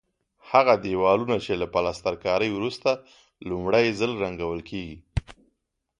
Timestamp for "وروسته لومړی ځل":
2.53-4.11